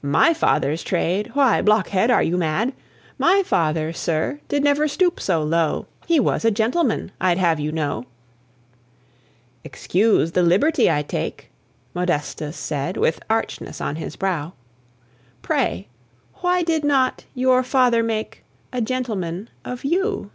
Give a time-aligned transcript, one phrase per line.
[0.00, 1.32] My father's trade?
[1.34, 2.72] Why, blockhead, are you mad?
[3.18, 7.72] My father, sir, did never stoop so low He was a gentleman, I'd have you
[7.72, 8.06] know."
[9.64, 11.50] "Excuse the liberty I take,"
[11.92, 14.54] Modestus said, with archness on his brow,
[15.42, 15.88] "Pray,
[16.36, 20.30] why did not your father make A gentleman of you?"